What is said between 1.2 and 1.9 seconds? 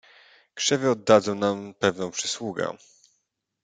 nam